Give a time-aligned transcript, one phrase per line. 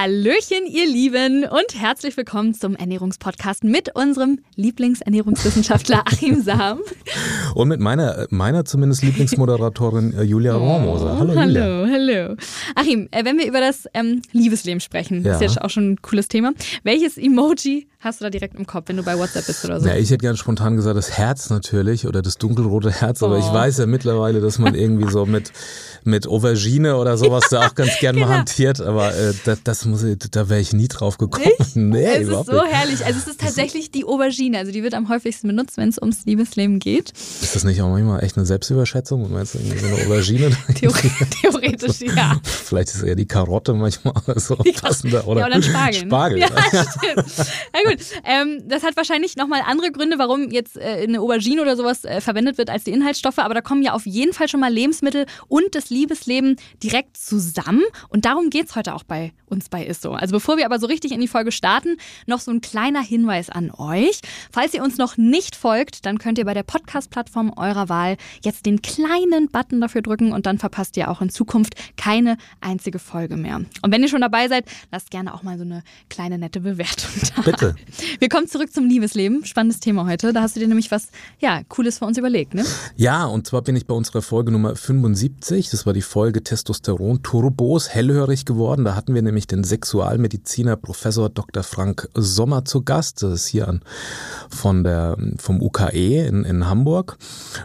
[0.00, 6.78] Hallöchen, ihr Lieben, und herzlich willkommen zum Ernährungspodcast mit unserem Lieblingsernährungswissenschaftler Achim Sam.
[7.56, 11.18] Und mit meiner, meiner zumindest Lieblingsmoderatorin äh, Julia oh, Rohrmoser.
[11.18, 11.62] Hallo, Julia.
[11.64, 12.36] Hallo, hallo.
[12.76, 15.36] Achim, äh, wenn wir über das ähm, Liebesleben sprechen, ja.
[15.36, 16.52] ist ja auch schon ein cooles Thema.
[16.84, 19.88] Welches Emoji hast du da direkt im Kopf, wenn du bei WhatsApp bist oder so?
[19.88, 23.38] Ja, ich hätte ganz spontan gesagt, das Herz natürlich oder das dunkelrote Herz, aber oh.
[23.38, 25.52] ich weiß ja mittlerweile, dass man irgendwie so mit,
[26.04, 28.28] mit Aubergine oder sowas ja, da auch ganz gern genau.
[28.28, 31.46] mal hantiert, aber äh, das, das muss ich, da wäre ich nie drauf gekommen.
[31.58, 31.76] Nicht?
[31.88, 32.72] Nee, es ist so nicht.
[32.72, 33.06] herrlich.
[33.06, 36.24] Also es ist tatsächlich die Aubergine, also die wird am häufigsten benutzt, wenn es ums
[36.26, 37.12] Liebesleben geht.
[37.40, 39.30] Ist das nicht auch manchmal echt eine Selbstüberschätzung?
[39.32, 40.50] Meinst du irgendwie so eine Aubergine?
[40.74, 42.38] Theoretisch, ja.
[42.42, 45.26] Vielleicht ist es eher die Karotte manchmal so passender.
[45.26, 46.00] Oder, ja, oder Spargel.
[46.02, 46.06] Ne?
[46.06, 46.38] Spargel.
[46.38, 47.48] Ja, stimmt.
[47.88, 52.04] Gut, ähm, das hat wahrscheinlich nochmal andere Gründe, warum jetzt äh, eine Aubergine oder sowas
[52.04, 54.72] äh, verwendet wird als die Inhaltsstoffe, aber da kommen ja auf jeden Fall schon mal
[54.72, 59.86] Lebensmittel und das Liebesleben direkt zusammen und darum geht es heute auch bei uns bei
[59.86, 60.12] ISSO.
[60.12, 63.50] Also bevor wir aber so richtig in die Folge starten, noch so ein kleiner Hinweis
[63.50, 64.20] an euch.
[64.50, 68.66] Falls ihr uns noch nicht folgt, dann könnt ihr bei der Podcast-Plattform eurer Wahl jetzt
[68.66, 73.36] den kleinen Button dafür drücken und dann verpasst ihr auch in Zukunft keine einzige Folge
[73.36, 73.56] mehr.
[73.56, 77.10] Und wenn ihr schon dabei seid, lasst gerne auch mal so eine kleine nette Bewertung
[77.36, 77.42] da.
[77.42, 77.74] Bitte.
[78.18, 79.44] Wir kommen zurück zum Liebesleben.
[79.44, 80.32] Spannendes Thema heute.
[80.32, 81.08] Da hast du dir nämlich was
[81.40, 82.64] ja, Cooles für uns überlegt, ne?
[82.96, 87.22] Ja, und zwar bin ich bei unserer Folge Nummer 75, das war die Folge Testosteron
[87.22, 88.84] Turbos, hellhörig geworden.
[88.84, 91.62] Da hatten wir nämlich den Sexualmediziner Professor Dr.
[91.62, 93.22] Frank Sommer zu Gast.
[93.22, 93.82] Das ist hier an,
[94.48, 97.18] von der, vom UKE in, in Hamburg.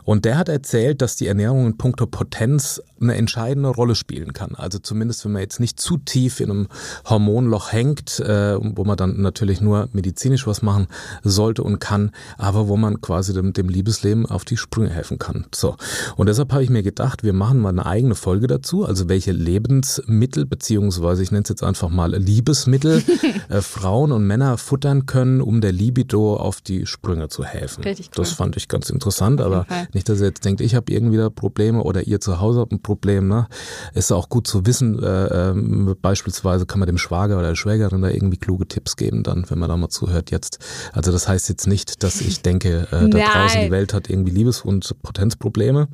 [0.03, 4.55] Und der hat erzählt, dass die Ernährung in puncto Potenz eine entscheidende Rolle spielen kann.
[4.55, 6.67] Also zumindest, wenn man jetzt nicht zu tief in einem
[7.05, 10.87] Hormonloch hängt, äh, wo man dann natürlich nur medizinisch was machen
[11.23, 15.45] sollte und kann, aber wo man quasi dem, dem Liebesleben auf die Sprünge helfen kann.
[15.53, 15.75] So.
[16.15, 19.31] Und deshalb habe ich mir gedacht, wir machen mal eine eigene Folge dazu, also welche
[19.31, 23.03] Lebensmittel, beziehungsweise ich nenne es jetzt einfach mal Liebesmittel,
[23.49, 27.83] äh, Frauen und Männer futtern können, um der Libido auf die Sprünge zu helfen.
[27.83, 28.23] Richtig cool.
[28.23, 31.29] Das fand ich ganz interessant, aber nicht, dass ihr jetzt denkt, ich habe irgendwie da
[31.29, 32.92] Probleme oder ihr zu Hause habt ein Problem.
[33.27, 33.47] Ne?
[33.93, 38.01] Ist auch gut zu wissen, äh, äh, beispielsweise kann man dem Schwager oder der Schwägerin
[38.01, 40.59] da irgendwie kluge Tipps geben, dann, wenn man da mal zuhört jetzt.
[40.93, 44.31] Also das heißt jetzt nicht, dass ich denke, äh, da draußen die Welt hat irgendwie
[44.31, 45.87] Liebes- und Potenzprobleme.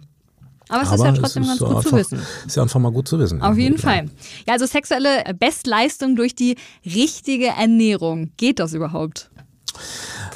[0.70, 2.20] Aber es Aber ist ja trotzdem ganz gut einfach, zu wissen.
[2.46, 3.42] Ist ja einfach mal gut zu wissen.
[3.42, 4.06] Auf jeden Fall.
[4.46, 8.32] Ja, also sexuelle Bestleistung durch die richtige Ernährung.
[8.38, 9.32] Geht das überhaupt?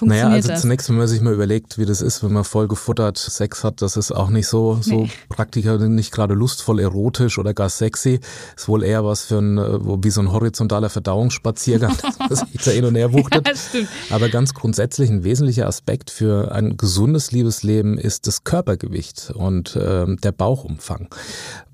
[0.01, 0.61] Naja, also das?
[0.61, 3.81] zunächst, wenn man sich mal überlegt, wie das ist, wenn man voll gefuttert Sex hat,
[3.81, 5.11] das ist auch nicht so, so nee.
[5.29, 8.19] praktiker, nicht gerade lustvoll, erotisch oder gar sexy.
[8.55, 9.57] Ist wohl eher was für ein,
[10.03, 11.95] wie so ein horizontaler Verdauungsspaziergang,
[12.29, 13.49] das sich da hin und her wuchtet.
[13.73, 19.75] Ja, Aber ganz grundsätzlich ein wesentlicher Aspekt für ein gesundes Liebesleben ist das Körpergewicht und
[19.75, 21.07] äh, der Bauchumfang.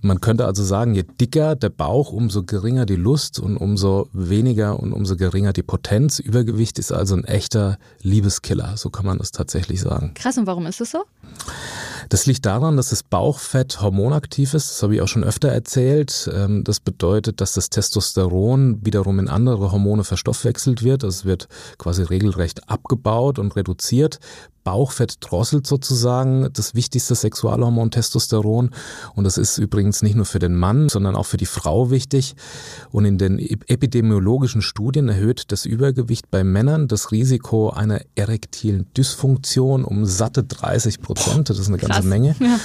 [0.01, 4.79] Man könnte also sagen, je dicker der Bauch, umso geringer die Lust und umso weniger
[4.79, 6.19] und umso geringer die Potenz.
[6.19, 7.77] Übergewicht ist also ein echter
[8.09, 10.13] Liebeskiller, so kann man das tatsächlich sagen.
[10.15, 11.05] Krass, und warum ist das so?
[12.09, 14.69] Das liegt daran, dass das Bauchfett hormonaktiv ist.
[14.71, 16.29] Das habe ich auch schon öfter erzählt.
[16.33, 21.03] Ähm, das bedeutet, dass das Testosteron wiederum in andere Hormone verstoffwechselt wird.
[21.03, 24.19] Das wird quasi regelrecht abgebaut und reduziert.
[24.63, 28.71] Bauchfett drosselt sozusagen das wichtigste Sexualhormon Testosteron.
[29.15, 32.35] Und das ist übrigens nicht nur für den Mann, sondern auch für die Frau wichtig.
[32.91, 39.83] Und in den epidemiologischen Studien erhöht das Übergewicht bei Männern das Risiko einer erektilen Dysfunktion
[39.83, 41.49] um satte 30 Prozent.
[41.49, 42.05] Das ist eine ganze Krass.
[42.05, 42.35] Menge.
[42.39, 42.59] Ja.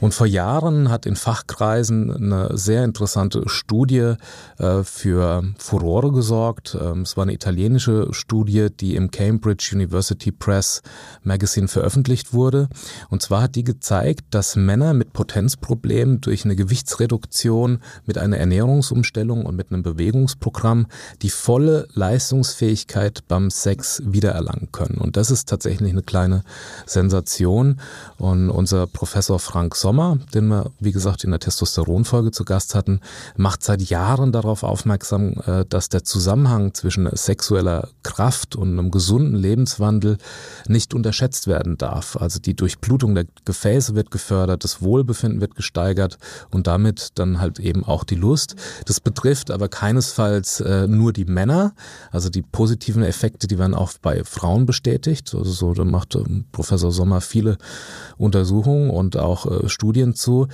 [0.00, 4.14] Und vor Jahren hat in Fachkreisen eine sehr interessante Studie
[4.58, 6.76] äh, für Furore gesorgt.
[6.80, 10.82] Ähm, es war eine italienische Studie, die im Cambridge University Press
[11.38, 12.68] Magazine veröffentlicht wurde.
[13.10, 19.46] Und zwar hat die gezeigt, dass Männer mit Potenzproblemen durch eine Gewichtsreduktion, mit einer Ernährungsumstellung
[19.46, 20.88] und mit einem Bewegungsprogramm
[21.22, 24.98] die volle Leistungsfähigkeit beim Sex wiedererlangen können.
[24.98, 26.42] Und das ist tatsächlich eine kleine
[26.86, 27.80] Sensation.
[28.16, 32.98] Und unser Professor Frank Sommer, den wir, wie gesagt, in der Testosteronfolge zu Gast hatten,
[33.36, 39.36] macht seit Jahren darauf aufmerksam, äh, dass der Zusammenhang zwischen sexueller Kraft und einem gesunden
[39.36, 40.18] Lebenswandel
[40.66, 42.16] nicht unterschätzt unterschätzt werden darf.
[42.16, 46.18] Also die Durchblutung der Gefäße wird gefördert, das Wohlbefinden wird gesteigert
[46.50, 48.56] und damit dann halt eben auch die Lust.
[48.86, 51.74] Das betrifft aber keinesfalls äh, nur die Männer.
[52.10, 55.34] Also die positiven Effekte, die werden auch bei Frauen bestätigt.
[55.34, 57.58] Also so, da macht äh, Professor Sommer viele
[58.16, 60.48] Untersuchungen und auch äh, Studien zu.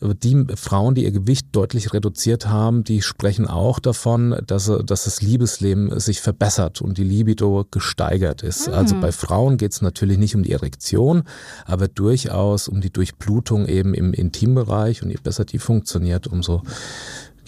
[0.00, 5.22] Die Frauen, die ihr Gewicht deutlich reduziert haben, die sprechen auch davon, dass, dass das
[5.22, 8.68] Liebesleben sich verbessert und die Libido gesteigert ist.
[8.68, 8.74] Mhm.
[8.74, 11.24] Also bei Frauen geht es natürlich nicht um die Erektion,
[11.66, 16.62] aber durchaus um die Durchblutung eben im Intimbereich und je besser die funktioniert, umso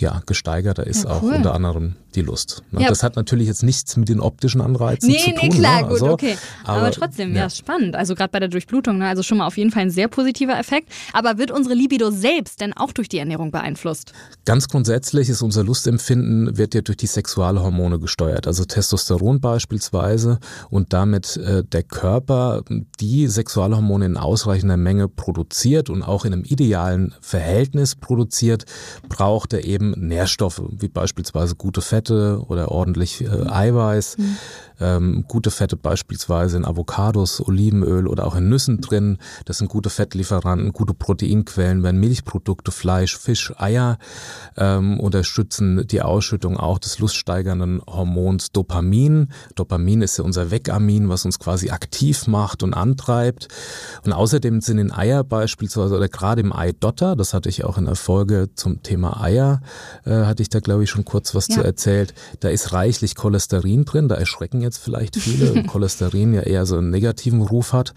[0.00, 1.32] ja, gesteigerter ist ja, cool.
[1.32, 2.62] auch unter anderem die Lust.
[2.70, 2.82] Ne?
[2.82, 2.88] Ja.
[2.88, 5.38] Das hat natürlich jetzt nichts mit den optischen Anreizen nee, zu tun.
[5.42, 5.88] Nee, klar, ne?
[5.88, 6.36] gut, also, okay.
[6.64, 7.94] Aber, aber trotzdem, ja, ja spannend.
[7.94, 9.08] Also gerade bei der Durchblutung, ne?
[9.08, 10.90] also schon mal auf jeden Fall ein sehr positiver Effekt.
[11.12, 14.12] Aber wird unsere Libido selbst denn auch durch die Ernährung beeinflusst?
[14.44, 20.92] Ganz grundsätzlich ist unser Lustempfinden wird ja durch die Sexualhormone gesteuert, also Testosteron beispielsweise und
[20.92, 22.62] damit äh, der Körper
[23.00, 28.64] die Sexualhormone in ausreichender Menge produziert und auch in einem idealen Verhältnis produziert,
[29.08, 34.18] braucht er eben Nährstoffe, wie beispielsweise gute Fette oder ordentlich äh, Eiweiß.
[34.18, 34.36] Mhm.
[34.80, 39.18] Ähm, gute Fette beispielsweise in Avocados, Olivenöl oder auch in Nüssen drin.
[39.44, 43.98] Das sind gute Fettlieferanten, gute Proteinquellen, wenn Milchprodukte, Fleisch, Fisch, Eier
[44.56, 49.28] ähm, unterstützen die Ausschüttung auch des luststeigernden Hormons Dopamin.
[49.54, 53.48] Dopamin ist ja unser Wegamin, was uns quasi aktiv macht und antreibt.
[54.04, 57.84] Und außerdem sind in Eier beispielsweise oder gerade im Eidotter, das hatte ich auch in
[57.84, 59.60] der Folge zum Thema Eier,
[60.04, 61.56] äh, hatte ich da glaube ich schon kurz was ja.
[61.56, 66.64] zu erzählt, da ist reichlich Cholesterin drin, da erschrecken jetzt vielleicht viele, Cholesterin ja eher
[66.64, 67.92] so einen negativen Ruf hat,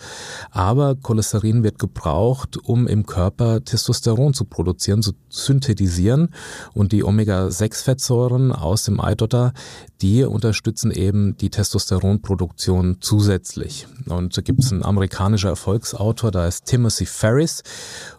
[0.51, 6.29] aber Cholesterin wird gebraucht, um im Körper Testosteron zu produzieren, zu synthetisieren.
[6.73, 9.53] Und die Omega-6-Fettsäuren aus dem Eidotter,
[10.01, 13.87] die unterstützen eben die Testosteronproduktion zusätzlich.
[14.07, 17.63] Und da gibt es einen amerikanischen Erfolgsautor, da ist Timothy Ferris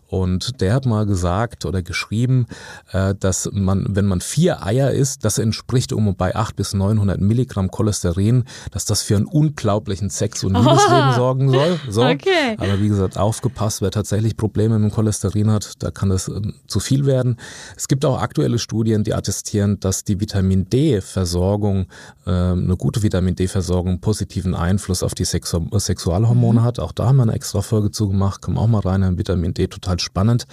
[0.08, 2.46] und der hat mal gesagt oder geschrieben,
[2.92, 7.20] äh, dass man, wenn man vier Eier isst, das entspricht um bei 800 bis 900
[7.20, 11.14] Milligramm Cholesterin, dass das für einen unglaublichen Sex- und Liebesleben oh.
[11.14, 11.78] sorgen soll.
[11.88, 12.04] So.
[12.04, 12.56] Okay.
[12.58, 16.40] Aber wie gesagt, aufgepasst, wer tatsächlich Probleme mit dem Cholesterin hat, da kann das äh,
[16.66, 17.36] zu viel werden.
[17.76, 21.86] Es gibt auch aktuelle Studien, die attestieren, dass die Vitamin D-Versorgung,
[22.26, 26.64] äh, eine gute Vitamin D-Versorgung positiven Einfluss auf die Sexu Sexualhormone mhm.
[26.64, 26.80] hat.
[26.80, 28.42] Auch da haben wir eine extra Folge zugemacht.
[28.42, 30.46] Kommen auch mal rein, Vitamin D total spannend,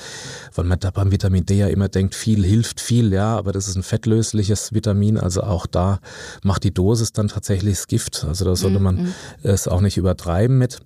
[0.55, 3.67] weil man da beim Vitamin D ja immer denkt, viel hilft viel, ja, aber das
[3.67, 5.99] ist ein fettlösliches Vitamin, also auch da
[6.43, 8.25] macht die Dosis dann tatsächlich das Gift.
[8.27, 9.13] Also da sollte man mhm.
[9.43, 10.79] es auch nicht übertreiben mit.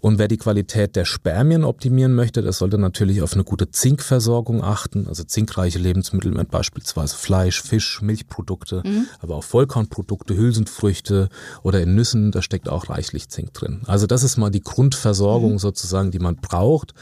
[0.00, 4.62] Und wer die Qualität der Spermien optimieren möchte, der sollte natürlich auf eine gute Zinkversorgung
[4.62, 9.06] achten, also zinkreiche Lebensmittel mit beispielsweise Fleisch, Fisch, Milchprodukte, mhm.
[9.20, 11.28] aber auch Vollkornprodukte, Hülsenfrüchte
[11.62, 13.82] oder in Nüssen, da steckt auch reichlich Zink drin.
[13.86, 15.58] Also das ist mal die Grundversorgung mhm.
[15.58, 16.94] sozusagen, die man braucht,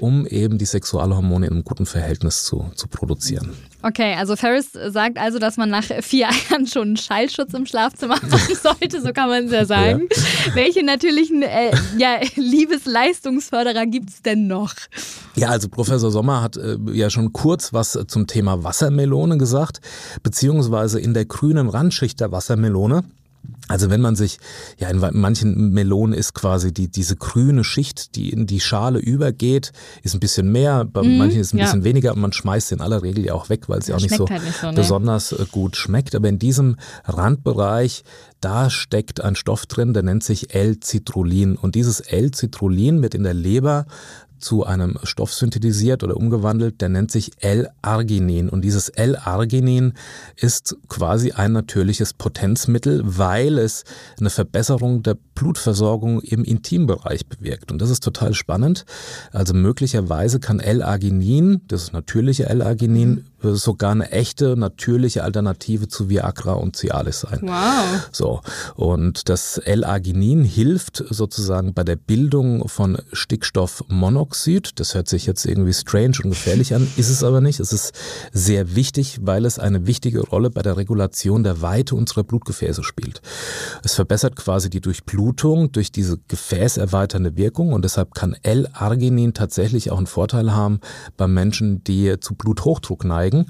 [0.00, 3.50] um eben die Sexualhormone in einem guten Verhältnis zu, zu produzieren.
[3.82, 8.16] Okay, also Ferris sagt also, dass man nach vier Eiern schon einen Schallschutz im Schlafzimmer
[8.16, 10.08] machen sollte, so kann man es ja sagen.
[10.10, 10.54] Ja.
[10.54, 14.74] Welche natürlichen äh, ja, Liebesleistungsförderer gibt es denn noch?
[15.34, 19.80] Ja, also Professor Sommer hat äh, ja schon kurz was zum Thema Wassermelone gesagt,
[20.22, 23.04] beziehungsweise in der grünen Randschicht der Wassermelone
[23.68, 24.38] also wenn man sich,
[24.78, 29.72] ja in manchen Melonen ist quasi die, diese grüne Schicht, die in die Schale übergeht,
[30.02, 31.64] ist ein bisschen mehr, bei mhm, manchen ist ein ja.
[31.64, 34.00] bisschen weniger, aber man schmeißt sie in aller Regel ja auch weg, weil sie auch
[34.00, 34.74] nicht so, halt nicht so ne?
[34.74, 36.14] besonders äh, gut schmeckt.
[36.14, 38.04] Aber in diesem Randbereich,
[38.40, 41.56] da steckt ein Stoff drin, der nennt sich L-Citrullin.
[41.56, 43.86] Und dieses L-Citrullin wird in der Leber
[44.42, 48.48] zu einem Stoff synthetisiert oder umgewandelt, der nennt sich L-Arginin.
[48.48, 49.94] Und dieses L-Arginin
[50.36, 53.84] ist quasi ein natürliches Potenzmittel, weil es
[54.18, 57.72] eine Verbesserung der Blutversorgung im Intimbereich bewirkt.
[57.72, 58.84] Und das ist total spannend.
[59.32, 66.76] Also möglicherweise kann L-Arginin, das natürliche L-Arginin, sogar eine echte, natürliche Alternative zu Viagra und
[66.76, 67.40] Cialis sein.
[67.42, 68.08] Wow.
[68.12, 68.40] So.
[68.74, 74.78] Und das L-Arginin hilft sozusagen bei der Bildung von Stickstoffmonoxid.
[74.80, 77.60] Das hört sich jetzt irgendwie strange und gefährlich an, ist es aber nicht.
[77.60, 77.92] Es ist
[78.32, 83.20] sehr wichtig, weil es eine wichtige Rolle bei der Regulation der Weite unserer Blutgefäße spielt.
[83.82, 89.98] Es verbessert quasi die Durchblutung durch diese gefäßerweiternde Wirkung und deshalb kann L-Arginin tatsächlich auch
[89.98, 90.80] einen Vorteil haben
[91.16, 93.46] bei Menschen, die zu Bluthochdruck neigen zeigen.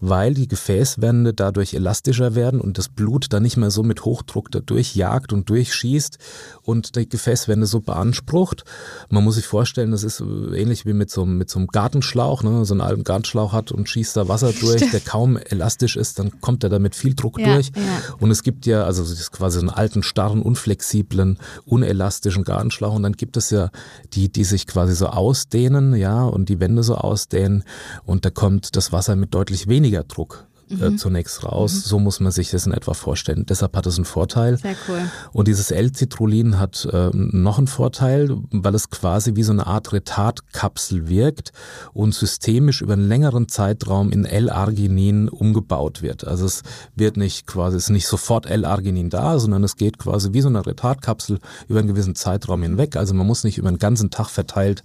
[0.00, 4.50] weil die Gefäßwände dadurch elastischer werden und das Blut dann nicht mehr so mit Hochdruck
[4.50, 6.18] dadurch jagt und durchschießt
[6.62, 8.64] und die Gefäßwände so beansprucht.
[9.10, 12.64] Man muss sich vorstellen, das ist ähnlich wie mit so, mit so einem Gartenschlauch, ne?
[12.64, 14.92] so einen alten Gartenschlauch hat und schießt da Wasser durch, Stimmt.
[14.92, 17.72] der kaum elastisch ist, dann kommt er da mit viel Druck ja, durch.
[17.74, 17.82] Ja.
[18.20, 23.02] Und es gibt ja, also das ist quasi einen alten, starren, unflexiblen, unelastischen Gartenschlauch und
[23.02, 23.70] dann gibt es ja
[24.12, 27.64] die, die sich quasi so ausdehnen, ja, und die Wände so ausdehnen
[28.04, 30.98] und da kommt das Wasser mit deutlich weniger Druck mhm.
[30.98, 31.74] zunächst raus.
[31.74, 31.80] Mhm.
[31.80, 33.46] So muss man sich das in etwa vorstellen.
[33.48, 34.58] Deshalb hat es einen Vorteil.
[34.58, 35.00] Sehr cool.
[35.32, 39.92] Und dieses L-Citrullin hat äh, noch einen Vorteil, weil es quasi wie so eine Art
[39.92, 41.52] Retardkapsel wirkt
[41.92, 46.26] und systemisch über einen längeren Zeitraum in L-Arginin umgebaut wird.
[46.26, 46.62] Also es
[46.94, 50.48] wird nicht quasi, es ist nicht sofort L-Arginin da, sondern es geht quasi wie so
[50.48, 52.96] eine Retardkapsel über einen gewissen Zeitraum hinweg.
[52.96, 54.82] Also man muss nicht über einen ganzen Tag verteilt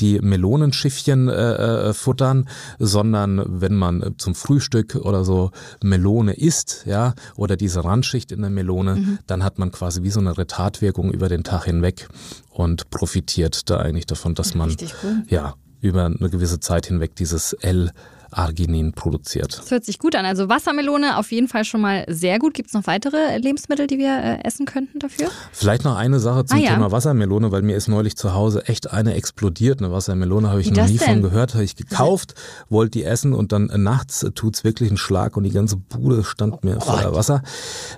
[0.00, 5.50] die Melonenschiffchen äh, äh, futtern, sondern wenn man zum Frühstück oder oder so
[5.82, 9.18] Melone isst, ja, oder diese Randschicht in der Melone, mhm.
[9.26, 12.08] dann hat man quasi wie so eine Retardwirkung über den Tag hinweg
[12.50, 14.70] und profitiert da eigentlich davon, dass man
[15.02, 15.22] cool.
[15.28, 17.90] ja über eine gewisse Zeit hinweg dieses L
[18.30, 19.58] Arginin produziert.
[19.58, 20.24] Das hört sich gut an.
[20.24, 22.54] Also Wassermelone auf jeden Fall schon mal sehr gut.
[22.54, 25.28] Gibt es noch weitere Lebensmittel, die wir äh, essen könnten dafür?
[25.52, 26.74] Vielleicht noch eine Sache zum ah, ja.
[26.74, 29.80] Thema Wassermelone, weil mir ist neulich zu Hause echt eine explodiert.
[29.80, 31.08] Eine Wassermelone habe ich Wie noch nie denn?
[31.08, 32.34] von gehört, habe ich gekauft,
[32.68, 36.24] wollte die essen und dann nachts tut es wirklich einen Schlag und die ganze Bude
[36.24, 37.42] stand oh, mir voller Wasser.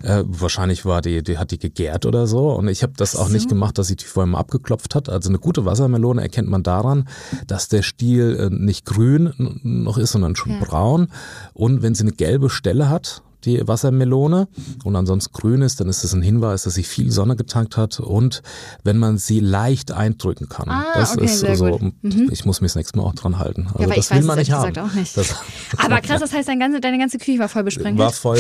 [0.02, 3.26] Äh, wahrscheinlich war die, die hat die gegärt oder so und ich habe das auch
[3.26, 3.32] so.
[3.32, 5.08] nicht gemacht, dass sie die vorher mal abgeklopft hat.
[5.08, 7.08] Also eine gute Wassermelone erkennt man daran,
[7.46, 10.58] dass der Stiel äh, nicht grün noch ist, sondern schon ja.
[10.60, 11.08] braun.
[11.54, 14.48] Und wenn sie eine gelbe Stelle hat, die Wassermelone
[14.84, 17.98] und ansonsten grün ist, dann ist das ein Hinweis, dass sie viel Sonne getankt hat
[18.00, 18.42] und
[18.84, 20.68] wenn man sie leicht eindrücken kann.
[20.68, 22.28] Ah, das okay, ist so, mhm.
[22.30, 23.68] ich muss mich das nächste Mal auch dran halten.
[23.74, 24.76] Also ja, das will man nicht haben.
[24.78, 25.16] Auch nicht.
[25.16, 25.34] Das,
[25.76, 27.98] aber krass, das heißt, deine ganze, deine ganze Küche war voll besprengelt.
[27.98, 28.38] War voll,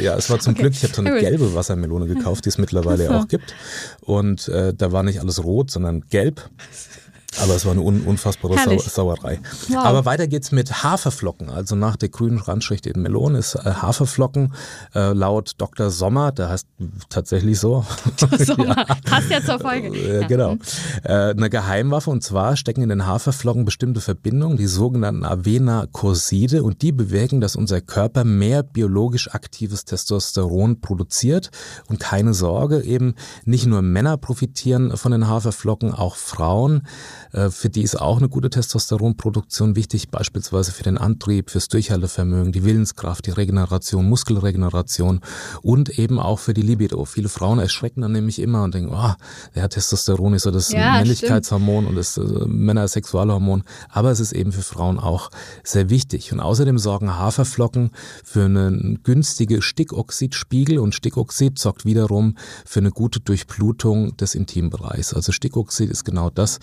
[0.00, 0.62] ja, es war zum okay.
[0.62, 3.14] Glück, ich habe so eine gelbe Wassermelone gekauft, die es mittlerweile so.
[3.14, 3.54] auch gibt
[4.00, 6.50] und äh, da war nicht alles rot, sondern gelb.
[7.40, 9.40] Aber es war eine un unfassbare Sau Sauerei.
[9.68, 9.84] Wow.
[9.84, 11.48] Aber weiter geht's mit Haferflocken.
[11.48, 14.52] Also nach der grünen Randschicht in Melonen ist äh, Haferflocken
[14.94, 15.90] äh, laut Dr.
[15.90, 16.66] Sommer, der heißt
[17.08, 17.84] tatsächlich so.
[18.18, 18.44] Dr.
[18.44, 18.96] Sommer, ja.
[19.04, 19.88] passt ja zur Folge.
[19.88, 20.26] Äh, ja.
[20.26, 20.56] Genau.
[21.04, 26.82] Äh, eine Geheimwaffe und zwar stecken in den Haferflocken bestimmte Verbindungen, die sogenannten Avena-Corside und
[26.82, 31.50] die bewirken, dass unser Körper mehr biologisch aktives Testosteron produziert
[31.88, 36.82] und keine Sorge, eben nicht nur Männer profitieren von den Haferflocken, auch Frauen.
[37.32, 42.52] Äh, für die ist auch eine gute Testosteronproduktion wichtig, beispielsweise für den Antrieb, fürs Durchhaltevermögen,
[42.52, 45.20] die Willenskraft, die Regeneration, Muskelregeneration
[45.62, 47.04] und eben auch für die Libido.
[47.04, 49.14] Viele Frauen erschrecken dann nämlich immer und denken, oh,
[49.54, 54.52] ja, Testosteron ist so das ja, Männlichkeitshormon und das äh, Männer-Sexualhormon, aber es ist eben
[54.52, 55.30] für Frauen auch
[55.64, 56.32] sehr wichtig.
[56.32, 57.90] Und außerdem sorgen Haferflocken
[58.24, 65.14] für einen günstigen Stickoxidspiegel und Stickoxid sorgt wiederum für eine gute Durchblutung des Intimbereichs.
[65.14, 66.58] Also Stickoxid ist genau das,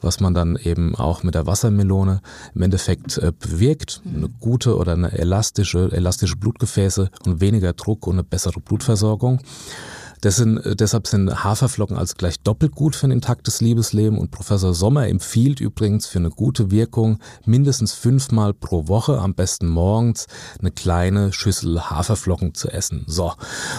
[0.00, 2.20] was man dann eben auch mit der Wassermelone
[2.54, 4.02] im Endeffekt äh, bewirkt.
[4.04, 9.40] Eine gute oder eine elastische, elastische Blutgefäße und weniger Druck und eine bessere Blutversorgung.
[10.20, 14.30] Das sind, äh, deshalb sind Haferflocken also gleich doppelt gut für ein intaktes Liebesleben und
[14.30, 20.26] Professor Sommer empfiehlt übrigens für eine gute Wirkung mindestens fünfmal pro Woche, am besten morgens,
[20.60, 23.04] eine kleine Schüssel Haferflocken zu essen.
[23.06, 23.32] So.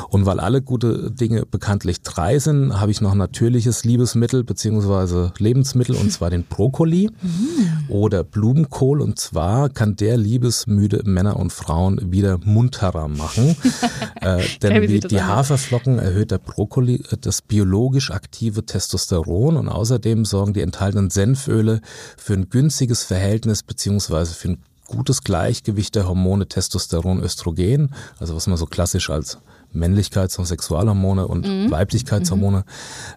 [0.09, 5.33] Und weil alle gute Dinge bekanntlich drei sind, habe ich noch ein natürliches Liebesmittel beziehungsweise
[5.37, 7.80] Lebensmittel und zwar den Brokkoli mhm.
[7.91, 9.01] Oder Blumenkohl.
[9.01, 13.55] Und zwar kann der liebesmüde Männer und Frauen wieder munterer machen.
[14.21, 19.57] äh, denn die, die Haferflocken erhöht der Brokkoli äh, das biologisch aktive Testosteron.
[19.57, 21.81] Und außerdem sorgen die enthaltenen Senföle
[22.17, 28.47] für ein günstiges Verhältnis beziehungsweise für ein gutes Gleichgewicht der Hormone Testosteron, Östrogen, also was
[28.47, 29.37] man so klassisch als
[29.73, 31.71] Männlichkeits- und Sexualhormone und mhm.
[31.71, 32.65] Weiblichkeitshormone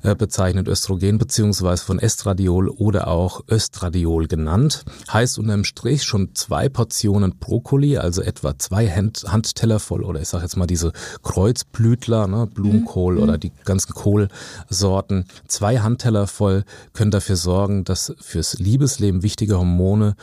[0.03, 0.09] mhm.
[0.09, 4.85] äh, bezeichnet, Östrogen beziehungsweise von Estradiol oder auch Östradiol genannt.
[5.13, 10.29] Heißt unterm Strich schon zwei Portionen Brokkoli, also etwa zwei Hand Handteller voll oder ich
[10.29, 13.23] sage jetzt mal diese Kreuzblütler, ne, Blumenkohl mhm.
[13.23, 20.15] oder die ganzen Kohlsorten, zwei Handteller voll können dafür sorgen, dass fürs Liebesleben wichtige Hormone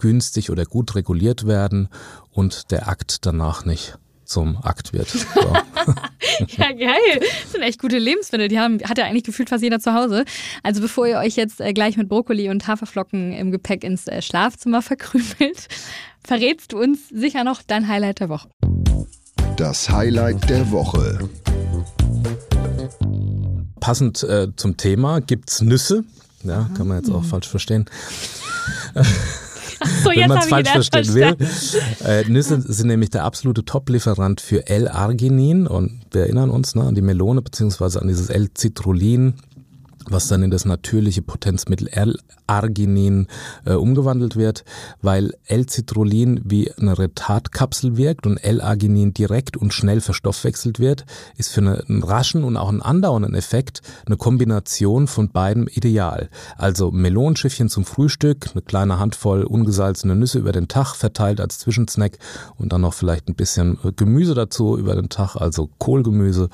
[0.00, 1.88] günstig oder gut reguliert werden
[2.30, 3.98] und der Akt danach nicht
[4.30, 5.08] zum Akt wird.
[5.08, 5.20] So.
[6.56, 7.20] ja, geil.
[7.20, 8.48] Das sind echt gute Lebensmittel.
[8.48, 10.24] Die haben, hat ja eigentlich gefühlt fast jeder zu Hause.
[10.62, 14.22] Also bevor ihr euch jetzt äh, gleich mit Brokkoli und Haferflocken im Gepäck ins äh,
[14.22, 15.68] Schlafzimmer verkrümelt,
[16.24, 18.48] verrätst du uns sicher noch dein Highlight der Woche.
[19.56, 21.28] Das Highlight der Woche.
[23.80, 26.04] Passend äh, zum Thema gibt es Nüsse.
[26.44, 27.26] Ja, kann man jetzt auch mhm.
[27.26, 27.90] falsch verstehen.
[29.82, 31.36] So, wenn man es falsch verstehen will.
[32.04, 35.66] Äh, Nüsse sind nämlich der absolute Top-Lieferant für L-Arginin.
[35.66, 39.34] Und wir erinnern uns ne, an die Melone beziehungsweise an dieses L-Citrullin
[40.08, 43.26] was dann in das natürliche Potenzmittel L-Arginin
[43.64, 44.64] äh, umgewandelt wird,
[45.02, 51.04] weil L-Citrullin wie eine Retardkapsel wirkt und L-Arginin direkt und schnell verstoffwechselt wird,
[51.36, 56.30] ist für eine, einen raschen und auch einen andauernden Effekt eine Kombination von beiden ideal.
[56.56, 62.18] Also Melonenschiffchen zum Frühstück, eine kleine Handvoll ungesalzene Nüsse über den Tag verteilt als Zwischensnack
[62.56, 66.48] und dann noch vielleicht ein bisschen Gemüse dazu über den Tag, also Kohlgemüse.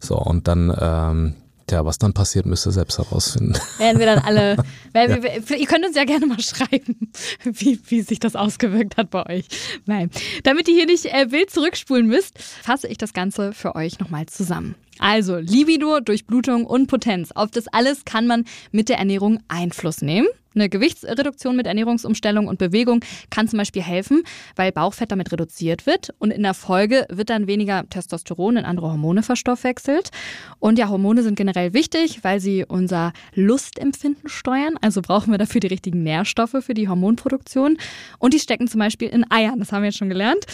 [0.00, 1.34] So und dann ähm,
[1.72, 3.54] Tja, was dann passiert, müsst ihr selbst herausfinden.
[3.78, 4.56] Werden wir dann alle.
[4.94, 5.22] ja.
[5.22, 7.10] wir, ihr könnt uns ja gerne mal schreiben,
[7.44, 9.46] wie, wie sich das ausgewirkt hat bei euch.
[9.86, 10.10] Nein.
[10.42, 14.26] Damit ihr hier nicht äh, wild zurückspulen müsst, fasse ich das Ganze für euch nochmal
[14.26, 14.74] zusammen.
[14.98, 17.32] Also Libido, Durchblutung und Potenz.
[17.32, 20.28] Auf das alles kann man mit der Ernährung Einfluss nehmen.
[20.54, 24.22] Eine Gewichtsreduktion mit Ernährungsumstellung und Bewegung kann zum Beispiel helfen,
[24.54, 28.90] weil Bauchfett damit reduziert wird und in der Folge wird dann weniger Testosteron in andere
[28.90, 30.10] Hormone verstoffwechselt.
[30.58, 34.74] Und ja, Hormone sind generell wichtig, weil sie unser Lustempfinden steuern.
[34.80, 37.78] Also brauchen wir dafür die richtigen Nährstoffe für die Hormonproduktion.
[38.18, 40.44] Und die stecken zum Beispiel in Eiern, das haben wir jetzt schon gelernt.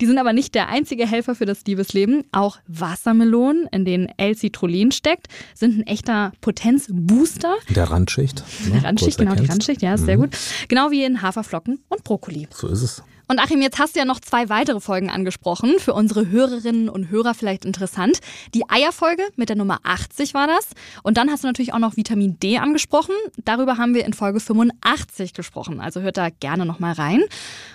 [0.00, 2.24] Die sind aber nicht der einzige Helfer für das Liebesleben.
[2.32, 7.54] Auch Wassermelonen, in denen L-Citrullin steckt, sind ein echter Potenzbooster.
[7.74, 8.44] Der Randschicht.
[8.64, 8.72] Ne?
[8.72, 10.06] Der Randschicht, genau, die Randschicht, ja, ist mhm.
[10.06, 10.30] sehr gut.
[10.68, 12.48] Genau wie in Haferflocken und Brokkoli.
[12.50, 13.02] So ist es.
[13.26, 15.78] Und Achim, jetzt hast du ja noch zwei weitere Folgen angesprochen.
[15.78, 18.18] Für unsere Hörerinnen und Hörer vielleicht interessant.
[18.54, 20.68] Die Eierfolge mit der Nummer 80 war das.
[21.02, 23.14] Und dann hast du natürlich auch noch Vitamin D angesprochen.
[23.44, 25.80] Darüber haben wir in Folge 85 gesprochen.
[25.80, 27.22] Also hört da gerne nochmal rein.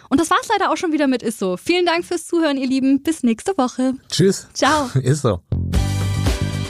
[0.10, 1.58] Und das war's leider auch schon wieder mit Isso.
[1.58, 3.02] Vielen Dank fürs Zuhören, ihr Lieben.
[3.02, 3.94] Bis nächste Woche.
[4.10, 4.48] Tschüss.
[4.54, 4.90] Ciao.
[5.02, 5.42] Isso.